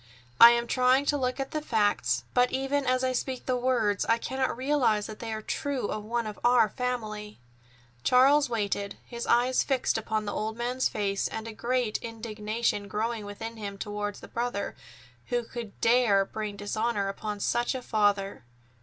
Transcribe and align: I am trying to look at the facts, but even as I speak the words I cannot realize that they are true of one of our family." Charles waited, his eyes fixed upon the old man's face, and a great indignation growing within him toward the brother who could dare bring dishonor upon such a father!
I 0.39 0.49
am 0.49 0.65
trying 0.65 1.05
to 1.05 1.17
look 1.19 1.39
at 1.39 1.51
the 1.51 1.61
facts, 1.61 2.23
but 2.33 2.51
even 2.51 2.87
as 2.87 3.03
I 3.03 3.11
speak 3.13 3.45
the 3.45 3.55
words 3.55 4.03
I 4.05 4.17
cannot 4.17 4.57
realize 4.57 5.05
that 5.05 5.19
they 5.19 5.31
are 5.31 5.43
true 5.43 5.89
of 5.89 6.03
one 6.03 6.25
of 6.25 6.39
our 6.43 6.69
family." 6.69 7.37
Charles 8.03 8.49
waited, 8.49 8.97
his 9.05 9.27
eyes 9.27 9.61
fixed 9.61 9.99
upon 9.99 10.25
the 10.25 10.33
old 10.33 10.57
man's 10.57 10.89
face, 10.89 11.27
and 11.27 11.47
a 11.47 11.53
great 11.53 11.99
indignation 11.99 12.87
growing 12.87 13.25
within 13.27 13.57
him 13.57 13.77
toward 13.77 14.15
the 14.15 14.27
brother 14.27 14.75
who 15.27 15.43
could 15.43 15.79
dare 15.81 16.25
bring 16.25 16.55
dishonor 16.57 17.07
upon 17.07 17.39
such 17.39 17.75
a 17.75 17.81
father! 17.83 18.43